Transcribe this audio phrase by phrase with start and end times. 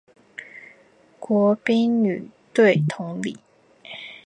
[1.19, 3.37] 国乒女队同理。